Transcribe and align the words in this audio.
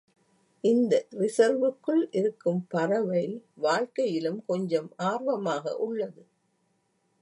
இந்த 0.63 0.93
ரிசர்வுக்குள் 1.11 2.01
இருக்கும் 2.11 2.61
பறவை 2.67 3.23
வாழ்க்கையிலும் 3.55 4.41
கொஞ்சம் 4.45 4.89
ஆர்வமாக 5.03 5.75
உள்ளது. 5.77 6.23